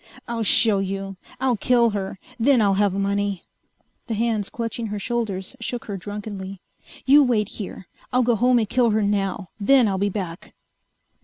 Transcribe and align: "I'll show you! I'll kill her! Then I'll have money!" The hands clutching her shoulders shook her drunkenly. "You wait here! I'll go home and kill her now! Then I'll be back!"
"I'll 0.27 0.41
show 0.41 0.79
you! 0.79 1.17
I'll 1.39 1.55
kill 1.55 1.91
her! 1.91 2.17
Then 2.39 2.59
I'll 2.59 2.73
have 2.73 2.91
money!" 2.93 3.43
The 4.07 4.15
hands 4.15 4.49
clutching 4.49 4.87
her 4.87 4.97
shoulders 4.97 5.55
shook 5.59 5.85
her 5.85 5.95
drunkenly. 5.95 6.59
"You 7.05 7.21
wait 7.21 7.49
here! 7.49 7.85
I'll 8.11 8.23
go 8.23 8.35
home 8.35 8.57
and 8.57 8.67
kill 8.67 8.89
her 8.89 9.03
now! 9.03 9.49
Then 9.59 9.87
I'll 9.87 9.99
be 9.99 10.09
back!" 10.09 10.55